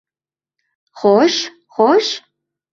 —xo‘sh-xo‘sh! 1.03 2.13